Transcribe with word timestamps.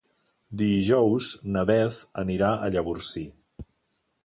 Dijous 0.61 1.27
na 1.57 1.63
Beth 1.71 1.99
anirà 2.23 2.51
a 2.69 2.73
Llavorsí. 2.77 3.25